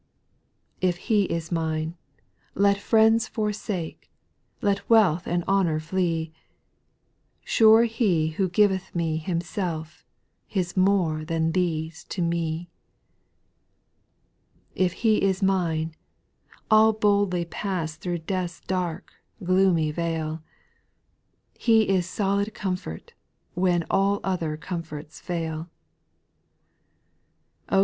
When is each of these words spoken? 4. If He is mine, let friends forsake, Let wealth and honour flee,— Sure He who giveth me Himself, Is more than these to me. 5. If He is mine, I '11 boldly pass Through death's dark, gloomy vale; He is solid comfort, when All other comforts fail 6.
4. 0.81 0.89
If 0.89 0.97
He 0.97 1.23
is 1.25 1.51
mine, 1.51 1.95
let 2.55 2.79
friends 2.81 3.27
forsake, 3.27 4.09
Let 4.59 4.89
wealth 4.89 5.27
and 5.27 5.43
honour 5.43 5.79
flee,— 5.79 6.33
Sure 7.45 7.83
He 7.83 8.29
who 8.29 8.49
giveth 8.49 8.95
me 8.95 9.17
Himself, 9.17 10.03
Is 10.49 10.75
more 10.75 11.23
than 11.23 11.51
these 11.51 12.03
to 12.05 12.23
me. 12.23 12.71
5. 14.69 14.85
If 14.85 14.93
He 15.05 15.17
is 15.21 15.43
mine, 15.43 15.93
I 16.71 16.81
'11 16.85 16.99
boldly 16.99 17.45
pass 17.45 17.95
Through 17.95 18.25
death's 18.25 18.59
dark, 18.61 19.13
gloomy 19.43 19.91
vale; 19.91 20.41
He 21.59 21.87
is 21.87 22.09
solid 22.09 22.55
comfort, 22.55 23.13
when 23.53 23.85
All 23.91 24.19
other 24.23 24.57
comforts 24.57 25.19
fail 25.19 25.69
6. 27.69 27.77